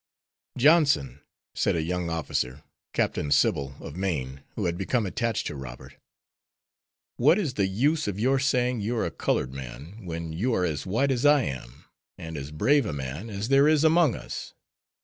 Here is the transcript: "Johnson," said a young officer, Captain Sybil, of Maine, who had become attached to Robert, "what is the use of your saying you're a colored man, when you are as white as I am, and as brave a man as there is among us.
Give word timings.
"Johnson," 0.57 1.21
said 1.53 1.75
a 1.75 1.83
young 1.83 2.09
officer, 2.09 2.63
Captain 2.91 3.29
Sybil, 3.29 3.75
of 3.79 3.95
Maine, 3.95 4.41
who 4.55 4.65
had 4.65 4.75
become 4.75 5.05
attached 5.05 5.45
to 5.45 5.55
Robert, 5.55 5.95
"what 7.17 7.37
is 7.37 7.53
the 7.53 7.67
use 7.67 8.07
of 8.07 8.19
your 8.19 8.39
saying 8.39 8.79
you're 8.81 9.05
a 9.05 9.11
colored 9.11 9.53
man, 9.53 10.03
when 10.07 10.33
you 10.33 10.55
are 10.55 10.65
as 10.65 10.87
white 10.87 11.11
as 11.11 11.23
I 11.23 11.43
am, 11.43 11.85
and 12.17 12.35
as 12.35 12.49
brave 12.49 12.87
a 12.87 12.93
man 12.93 13.29
as 13.29 13.49
there 13.49 13.67
is 13.67 13.83
among 13.83 14.15
us. 14.15 14.55